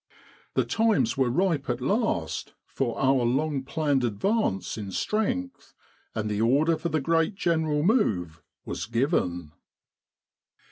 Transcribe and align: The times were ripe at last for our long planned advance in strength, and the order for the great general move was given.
The 0.55 0.65
times 0.65 1.15
were 1.15 1.29
ripe 1.29 1.69
at 1.69 1.79
last 1.79 2.55
for 2.65 2.97
our 2.99 3.23
long 3.23 3.61
planned 3.61 4.03
advance 4.03 4.75
in 4.75 4.91
strength, 4.91 5.75
and 6.15 6.27
the 6.27 6.41
order 6.41 6.75
for 6.75 6.89
the 6.89 6.99
great 6.99 7.35
general 7.35 7.83
move 7.83 8.41
was 8.65 8.87
given. 8.87 9.51